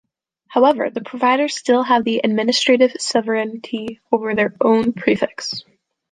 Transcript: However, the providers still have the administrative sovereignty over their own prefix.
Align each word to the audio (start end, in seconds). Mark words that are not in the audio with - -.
However, 0.47 0.89
the 0.89 1.01
providers 1.03 1.55
still 1.55 1.83
have 1.83 2.03
the 2.03 2.21
administrative 2.23 2.93
sovereignty 2.97 3.99
over 4.11 4.33
their 4.33 4.51
own 4.59 4.93
prefix. 4.93 5.63